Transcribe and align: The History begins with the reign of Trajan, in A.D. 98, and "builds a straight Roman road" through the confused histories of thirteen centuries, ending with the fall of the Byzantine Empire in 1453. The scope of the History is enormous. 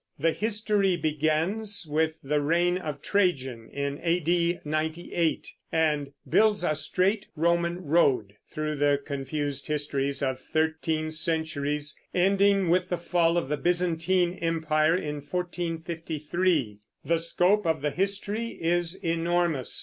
The 0.17 0.31
History 0.31 0.97
begins 0.97 1.85
with 1.87 2.19
the 2.23 2.41
reign 2.41 2.79
of 2.79 3.03
Trajan, 3.03 3.69
in 3.69 3.99
A.D. 4.01 4.57
98, 4.65 5.47
and 5.71 6.11
"builds 6.27 6.63
a 6.63 6.73
straight 6.73 7.27
Roman 7.35 7.83
road" 7.85 8.33
through 8.49 8.77
the 8.77 8.99
confused 9.05 9.67
histories 9.67 10.23
of 10.23 10.39
thirteen 10.39 11.11
centuries, 11.11 11.99
ending 12.15 12.67
with 12.69 12.89
the 12.89 12.97
fall 12.97 13.37
of 13.37 13.47
the 13.47 13.57
Byzantine 13.57 14.39
Empire 14.41 14.97
in 14.97 15.17
1453. 15.17 16.79
The 17.05 17.19
scope 17.19 17.67
of 17.67 17.83
the 17.83 17.91
History 17.91 18.57
is 18.59 18.95
enormous. 19.03 19.79